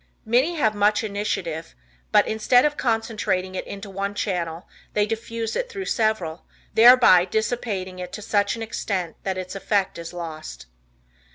Many 0.25 0.55
have 0.55 0.73
much 0.73 1.03
initiative, 1.03 1.75
but 2.11 2.27
instead 2.27 2.65
of 2.65 2.75
concentrating 2.75 3.53
it 3.53 3.67
into 3.67 3.87
one 3.87 4.15
channel, 4.15 4.67
they 4.95 5.05
diffuse 5.05 5.55
it 5.55 5.69
through 5.69 5.85
several, 5.85 6.43
thereby 6.73 7.23
dissipating 7.23 7.99
it 7.99 8.11
to 8.13 8.23
such 8.23 8.55
an 8.55 8.63
extent 8.63 9.15
that 9.21 9.37
its 9.37 9.53
effect 9.53 9.99
is 9.99 10.11
lost. 10.11 10.65